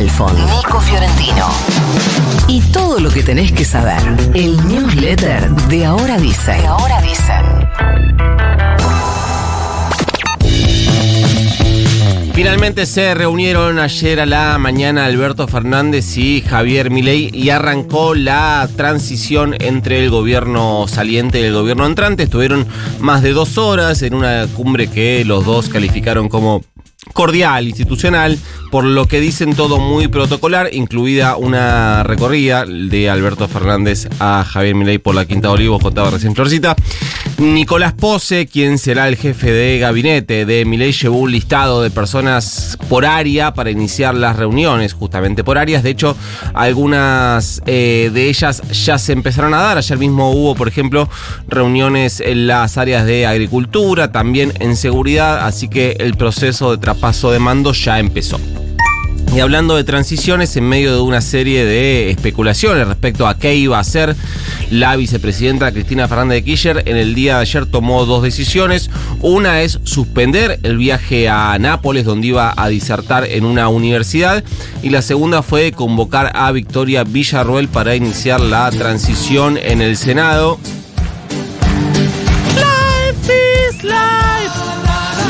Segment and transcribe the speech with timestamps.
[0.00, 1.46] Halfon, Nico Fiorentino.
[2.48, 4.00] Y todo lo que tenés que saber.
[4.32, 6.52] El newsletter de Ahora Dice.
[6.52, 7.60] De Ahora Dicen.
[12.32, 18.66] Finalmente se reunieron ayer a la mañana Alberto Fernández y Javier Milei y arrancó la
[18.76, 22.22] transición entre el gobierno saliente y el gobierno entrante.
[22.22, 22.66] Estuvieron
[23.00, 26.62] más de dos horas en una cumbre que los dos calificaron como
[27.12, 28.38] cordial, institucional,
[28.70, 34.74] por lo que dicen todo muy protocolar, incluida una recorrida de Alberto Fernández a Javier
[34.74, 36.76] Milei por la Quinta de Olivos, contaba recién Florcita.
[37.38, 42.76] Nicolás Pose, quien será el jefe de gabinete de Milei, llevó un listado de personas
[42.88, 45.82] por área para iniciar las reuniones, justamente por áreas.
[45.82, 46.16] De hecho,
[46.52, 49.78] algunas eh, de ellas ya se empezaron a dar.
[49.78, 51.08] Ayer mismo hubo, por ejemplo,
[51.48, 57.32] reuniones en las áreas de agricultura, también en seguridad, así que el proceso de traspaso
[57.32, 58.38] de mando ya empezó.
[59.34, 63.78] Y hablando de transiciones, en medio de una serie de especulaciones respecto a qué iba
[63.78, 64.14] a hacer
[64.70, 68.90] la vicepresidenta Cristina Fernández de Kirchner, en el día de ayer tomó dos decisiones.
[69.20, 74.44] Una es suspender el viaje a Nápoles, donde iba a disertar en una universidad.
[74.82, 80.58] Y la segunda fue convocar a Victoria Villarruel para iniciar la transición en el Senado.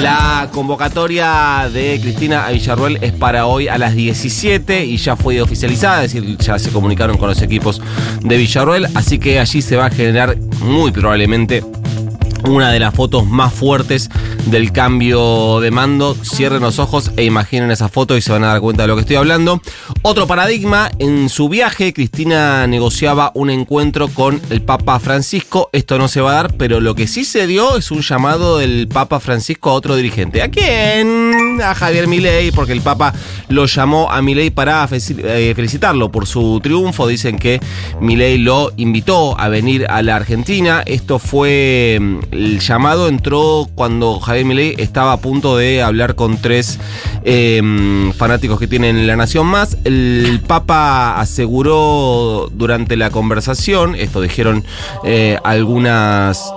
[0.00, 6.04] La convocatoria de Cristina Villarruel es para hoy a las 17 y ya fue oficializada,
[6.04, 7.82] es decir, ya se comunicaron con los equipos
[8.22, 11.62] de Villarruel, así que allí se va a generar muy probablemente
[12.50, 14.10] una de las fotos más fuertes
[14.46, 16.14] del cambio de mando.
[16.14, 18.96] Cierren los ojos e imaginen esa foto y se van a dar cuenta de lo
[18.96, 19.62] que estoy hablando.
[20.02, 25.70] Otro paradigma, en su viaje Cristina negociaba un encuentro con el Papa Francisco.
[25.72, 28.58] Esto no se va a dar, pero lo que sí se dio es un llamado
[28.58, 30.42] del Papa Francisco a otro dirigente.
[30.42, 31.60] ¿A quién?
[31.62, 33.14] A Javier Milei, porque el Papa
[33.48, 37.06] lo llamó a Milei para eh, felicitarlo por su triunfo.
[37.06, 37.60] Dicen que
[38.00, 40.82] Milei lo invitó a venir a la Argentina.
[40.86, 46.38] Esto fue mm, el llamado entró cuando Javier Milei estaba a punto de hablar con
[46.38, 46.78] tres
[47.22, 47.60] eh,
[48.16, 49.76] fanáticos que tienen La Nación Más.
[49.84, 54.64] El Papa aseguró durante la conversación, esto dijeron
[55.04, 56.50] eh, algunas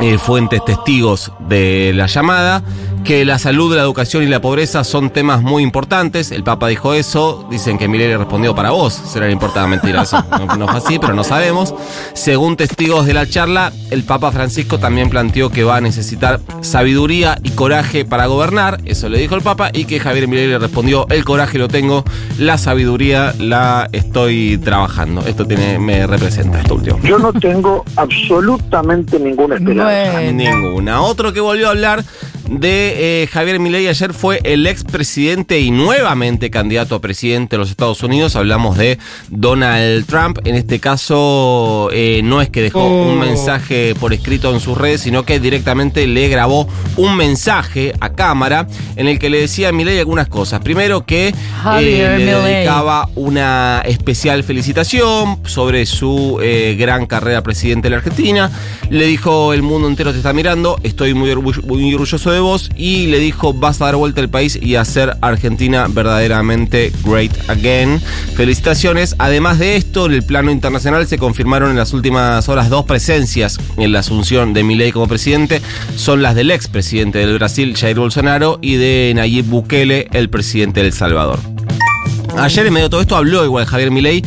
[0.00, 2.62] eh, fuentes testigos de la llamada,
[3.04, 6.30] que la salud, la educación y la pobreza son temas muy importantes.
[6.30, 7.46] El Papa dijo eso.
[7.50, 8.92] Dicen que Milei respondió para vos.
[8.94, 10.24] Será importante mentira eso.
[10.30, 11.74] No, no fue así, pero no sabemos.
[12.14, 17.38] Según testigos de la charla, el Papa Francisco también planteó que va a necesitar sabiduría
[17.42, 18.80] y coraje para gobernar.
[18.84, 19.70] Eso le dijo el Papa.
[19.72, 22.04] Y que Javier Milei le respondió: el coraje lo tengo,
[22.38, 25.22] la sabiduría la estoy trabajando.
[25.26, 26.98] Esto tiene, me representa esto último.
[27.02, 30.20] Yo no tengo absolutamente ninguna esperanza.
[30.32, 31.02] Ninguna.
[31.02, 32.04] Otro que volvió a hablar
[32.52, 37.70] de eh, Javier Milei ayer fue el expresidente y nuevamente candidato a presidente de los
[37.70, 38.36] Estados Unidos.
[38.36, 38.98] Hablamos de
[39.30, 40.38] Donald Trump.
[40.44, 45.00] En este caso, eh, no es que dejó un mensaje por escrito en sus redes,
[45.00, 49.72] sino que directamente le grabó un mensaje a cámara en el que le decía a
[49.72, 50.60] Milei algunas cosas.
[50.60, 56.38] Primero que eh, le dedicaba una especial felicitación sobre su
[56.76, 58.50] gran carrera presidente de la Argentina.
[58.90, 62.41] Le dijo, el mundo entero te está mirando, estoy muy, orgullo- muy orgulloso de
[62.76, 68.00] Y le dijo, vas a dar vuelta al país y hacer Argentina verdaderamente great again.
[68.34, 69.14] Felicitaciones.
[69.18, 73.58] Además de esto, en el plano internacional se confirmaron en las últimas horas dos presencias
[73.76, 75.62] en la asunción de Milei como presidente.
[75.96, 80.86] Son las del expresidente del Brasil, Jair Bolsonaro, y de Nayib Bukele, el presidente de
[80.86, 81.51] El Salvador.
[82.36, 84.22] Ayer en medio de todo esto habló igual Javier Milei.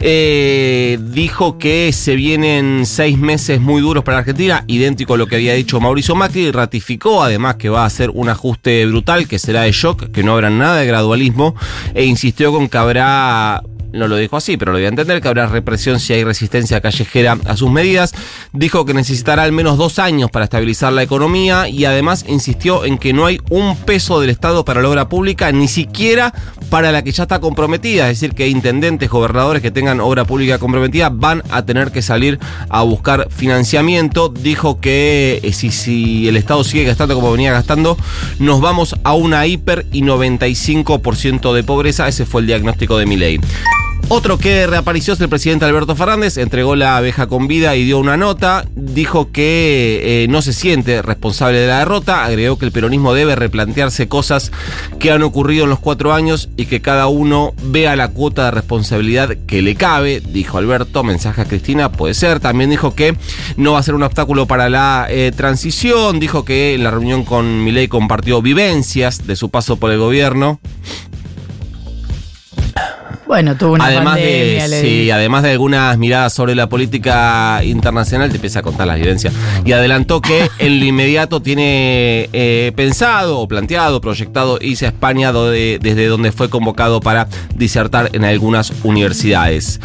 [0.00, 5.36] eh, dijo que se vienen seis meses muy duros para Argentina, idéntico a lo que
[5.36, 6.50] había dicho Mauricio Macri.
[6.50, 10.32] Ratificó además que va a hacer un ajuste brutal, que será de shock, que no
[10.32, 11.54] habrá nada de gradualismo.
[11.94, 13.62] E insistió con que habrá
[13.92, 16.80] no lo dijo así, pero lo voy a entender, que habrá represión si hay resistencia
[16.80, 18.14] callejera a sus medidas.
[18.52, 22.98] Dijo que necesitará al menos dos años para estabilizar la economía y además insistió en
[22.98, 26.32] que no hay un peso del Estado para la obra pública, ni siquiera
[26.70, 28.08] para la que ya está comprometida.
[28.10, 32.38] Es decir, que intendentes, gobernadores que tengan obra pública comprometida van a tener que salir
[32.68, 34.28] a buscar financiamiento.
[34.28, 37.96] Dijo que eh, si, si el Estado sigue gastando como venía gastando,
[38.38, 42.08] nos vamos a una hiper y 95% de pobreza.
[42.08, 43.40] Ese fue el diagnóstico de mi ley.
[44.12, 48.00] Otro que reapareció es el presidente Alberto Fernández, entregó la abeja con vida y dio
[48.00, 52.72] una nota, dijo que eh, no se siente responsable de la derrota, agregó que el
[52.72, 54.50] peronismo debe replantearse cosas
[54.98, 58.50] que han ocurrido en los cuatro años y que cada uno vea la cuota de
[58.50, 63.16] responsabilidad que le cabe, dijo Alberto, mensaje a Cristina, puede ser, también dijo que
[63.56, 67.24] no va a ser un obstáculo para la eh, transición, dijo que en la reunión
[67.24, 70.58] con Milei compartió vivencias de su paso por el gobierno.
[73.30, 78.28] Bueno, tuvo una además pandemia, de, sí, además de algunas miradas sobre la política internacional,
[78.28, 79.32] te empieza a contar las vivencias.
[79.64, 86.06] Y adelantó que en lo inmediato tiene eh, pensado planteado, proyectado irse a España desde
[86.08, 89.78] donde fue convocado para disertar en algunas universidades.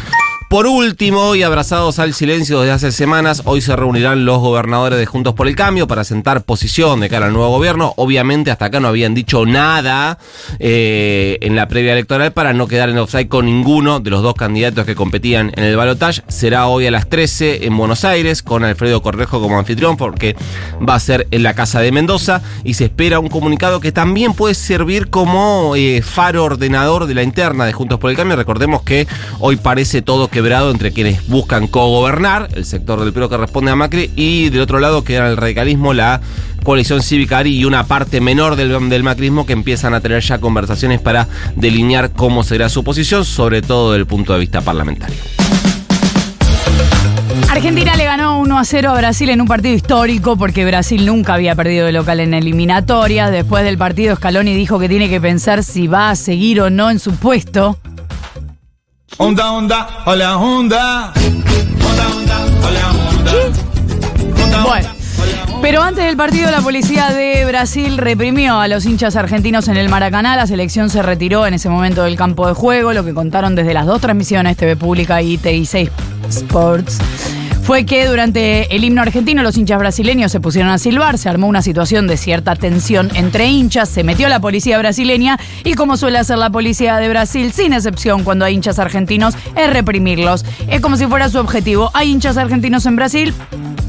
[0.48, 5.04] Por último, y abrazados al silencio desde hace semanas, hoy se reunirán los gobernadores de
[5.04, 7.94] Juntos por el Cambio para sentar posición de cara al nuevo gobierno.
[7.96, 10.18] Obviamente hasta acá no habían dicho nada
[10.60, 14.34] eh, en la previa electoral para no quedar en offside con ninguno de los dos
[14.34, 16.22] candidatos que competían en el balotaje.
[16.28, 20.36] Será hoy a las 13 en Buenos Aires con Alfredo Correjo como anfitrión porque
[20.88, 24.32] va a ser en la Casa de Mendoza y se espera un comunicado que también
[24.32, 28.36] puede servir como eh, faro ordenador de la interna de Juntos por el Cambio.
[28.36, 29.08] Recordemos que
[29.40, 33.74] hoy parece todo quebrado entre quienes buscan cogobernar, el sector del PRO que responde a
[33.74, 36.20] Macri, y del otro lado queda el radicalismo, la
[36.62, 40.38] coalición cívica ARI y una parte menor del, del macrismo que empiezan a tener ya
[40.38, 45.16] conversaciones para delinear cómo será su posición, sobre todo desde el punto de vista parlamentario.
[47.48, 51.32] Argentina le ganó 1 a 0 a Brasil en un partido histórico porque Brasil nunca
[51.32, 53.30] había perdido de local en eliminatorias.
[53.30, 56.90] Después del partido, Scaloni dijo que tiene que pensar si va a seguir o no
[56.90, 57.78] en su puesto.
[59.18, 61.12] Onda, onda, hola, onda.
[61.14, 62.36] Onda, onda,
[62.66, 63.32] hola, onda.
[64.44, 64.88] Onda, Bueno.
[65.62, 69.88] Pero antes del partido, la policía de Brasil reprimió a los hinchas argentinos en el
[69.88, 70.36] Maracaná.
[70.36, 72.92] La selección se retiró en ese momento del campo de juego.
[72.92, 75.88] Lo que contaron desde las dos transmisiones, TV Pública y TI6
[76.28, 76.98] Sports,
[77.66, 81.48] fue que durante el himno argentino los hinchas brasileños se pusieron a silbar, se armó
[81.48, 86.18] una situación de cierta tensión entre hinchas, se metió la policía brasileña y como suele
[86.18, 90.44] hacer la policía de Brasil, sin excepción cuando hay hinchas argentinos, es reprimirlos.
[90.68, 91.90] Es como si fuera su objetivo.
[91.92, 93.34] Hay hinchas argentinos en Brasil,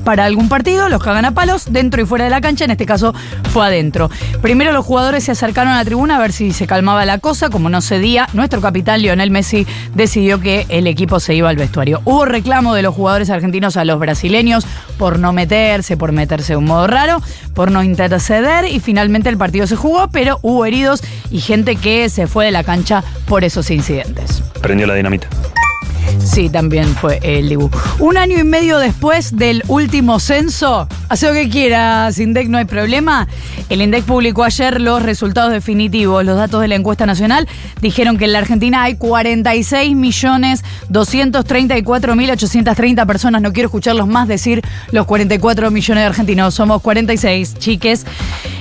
[0.07, 2.86] para algún partido, los cagan a palos, dentro y fuera de la cancha, en este
[2.86, 3.13] caso
[3.51, 4.09] fue adentro.
[4.42, 7.50] Primero los jugadores se acercaron a la tribuna a ver si se calmaba la cosa,
[7.50, 12.00] como no cedía, nuestro capitán Lionel Messi decidió que el equipo se iba al vestuario.
[12.06, 14.65] Hubo reclamo de los jugadores argentinos a los brasileños
[14.98, 17.21] por no meterse, por meterse de un modo raro,
[17.54, 22.07] por no interceder y finalmente el partido se jugó, pero hubo heridos y gente que
[22.07, 24.42] se fue de la cancha por esos incidentes.
[24.62, 25.27] Prendió la dinamita.
[26.28, 27.80] Sí, también fue el dibujo.
[28.00, 32.66] Un año y medio después del último censo, hace lo que quiera, Sindec, no hay
[32.66, 33.28] problema.
[33.70, 36.24] El INDEC publicó ayer los resultados definitivos.
[36.26, 37.48] Los datos de la encuesta nacional
[37.82, 43.42] dijeron que en la Argentina hay 46 millones 234 mil 830 personas.
[43.42, 46.54] No quiero escucharlos más decir los 44 millones de argentinos.
[46.54, 48.06] Somos 46, chiques.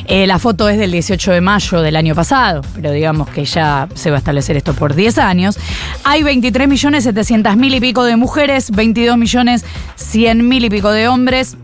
[0.09, 3.89] Eh, la foto es del 18 de mayo del año pasado, pero digamos que ya
[3.95, 5.59] se va a establecer esto por 10 años.
[6.05, 9.65] Hay 23 millones 700 mil y pico de mujeres, 22 millones
[9.97, 11.57] 100 mil y pico de hombres.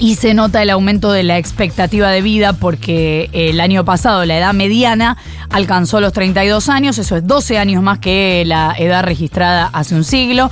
[0.00, 4.38] Y se nota el aumento de la expectativa de vida porque el año pasado la
[4.38, 5.16] edad mediana
[5.50, 10.04] alcanzó los 32 años, eso es 12 años más que la edad registrada hace un
[10.04, 10.50] siglo.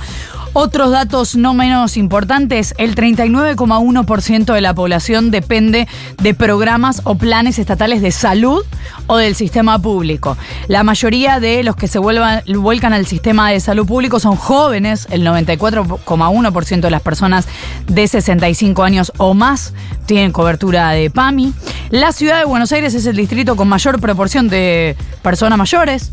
[0.59, 5.87] Otros datos no menos importantes, el 39,1% de la población depende
[6.19, 8.65] de programas o planes estatales de salud
[9.05, 10.35] o del sistema público.
[10.67, 15.07] La mayoría de los que se vuelvan- vuelcan al sistema de salud público son jóvenes,
[15.11, 17.47] el 94,1% de las personas
[17.85, 19.75] de 65 años o más
[20.07, 21.53] tienen cobertura de PAMI.
[21.91, 26.11] La ciudad de Buenos Aires es el distrito con mayor proporción de personas mayores,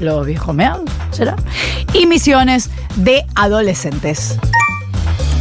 [0.00, 1.36] los viejos meados, ¿será?
[1.94, 4.38] Y misiones de adolescentes.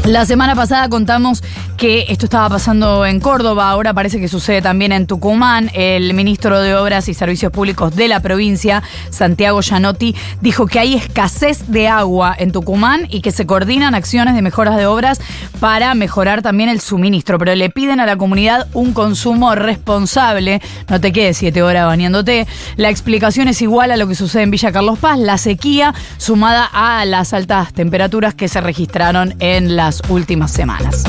[0.05, 1.43] La semana pasada contamos
[1.77, 5.69] que esto estaba pasando en Córdoba, ahora parece que sucede también en Tucumán.
[5.73, 10.95] El ministro de Obras y Servicios Públicos de la provincia, Santiago Gianotti, dijo que hay
[10.95, 15.21] escasez de agua en Tucumán y que se coordinan acciones de mejoras de obras
[15.61, 20.61] para mejorar también el suministro, pero le piden a la comunidad un consumo responsable.
[20.89, 22.47] No te quedes siete horas bañándote.
[22.75, 26.67] La explicación es igual a lo que sucede en Villa Carlos Paz, la sequía sumada
[26.73, 31.03] a las altas temperaturas que se registraron en las últimas semanas.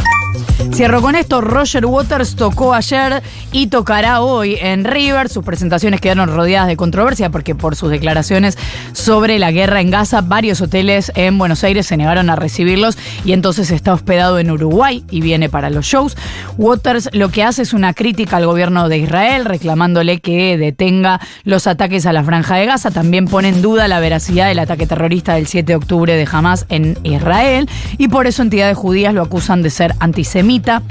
[0.72, 5.28] Cierro con esto, Roger Waters tocó ayer y tocará hoy en River.
[5.28, 8.58] Sus presentaciones quedaron rodeadas de controversia porque por sus declaraciones
[8.92, 13.32] sobre la guerra en Gaza, varios hoteles en Buenos Aires se negaron a recibirlos y
[13.32, 16.16] entonces está hospedado en Uruguay y viene para los shows.
[16.58, 21.66] Waters lo que hace es una crítica al gobierno de Israel, reclamándole que detenga los
[21.66, 22.90] ataques a la franja de Gaza.
[22.90, 26.66] También pone en duda la veracidad del ataque terrorista del 7 de octubre de Hamas
[26.68, 30.49] en Israel y por eso entidades judías lo acusan de ser antisemita.
[30.50, 30.82] dinamita.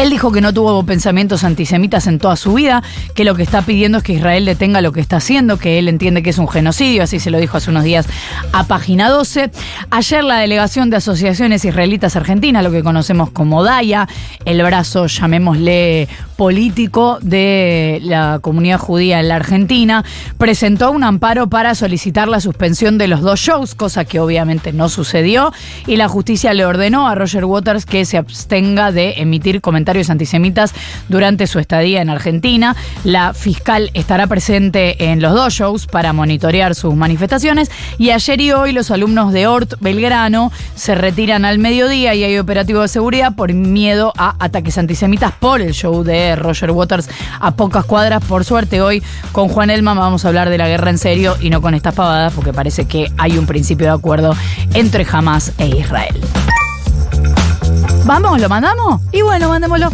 [0.00, 2.82] Él dijo que no tuvo pensamientos antisemitas en toda su vida,
[3.14, 5.88] que lo que está pidiendo es que Israel detenga lo que está haciendo, que él
[5.88, 8.06] entiende que es un genocidio, así se lo dijo hace unos días
[8.52, 9.50] a página 12.
[9.90, 14.08] Ayer la delegación de asociaciones israelitas argentinas, lo que conocemos como DAIA,
[14.46, 20.02] el brazo, llamémosle político de la comunidad judía en la Argentina,
[20.38, 24.88] presentó un amparo para solicitar la suspensión de los dos shows, cosa que obviamente no
[24.88, 25.52] sucedió,
[25.86, 30.72] y la justicia le ordenó a Roger Waters que se abstenga de emitir comentarios antisemitas
[31.08, 32.76] durante su estadía en Argentina.
[33.04, 38.52] La fiscal estará presente en los dos shows para monitorear sus manifestaciones y ayer y
[38.52, 43.34] hoy los alumnos de Ort Belgrano se retiran al mediodía y hay operativo de seguridad
[43.34, 47.08] por miedo a ataques antisemitas por el show de Roger Waters
[47.40, 48.22] a pocas cuadras.
[48.24, 51.50] Por suerte hoy con Juan Elman vamos a hablar de la guerra en serio y
[51.50, 54.36] no con estas pavadas porque parece que hay un principio de acuerdo
[54.74, 56.14] entre Hamas e Israel.
[58.10, 58.40] ¿Vamos?
[58.40, 59.00] ¿Lo mandamos?
[59.12, 59.88] Y bueno, mandémoslo.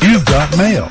[0.00, 0.84] You got mail.